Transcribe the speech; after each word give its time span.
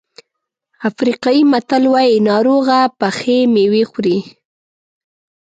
افریقایي 0.89 1.43
متل 1.51 1.83
وایي 1.93 2.15
ناروغه 2.29 2.79
پخې 2.99 3.37
مېوې 3.53 3.83
خوري. 3.89 4.19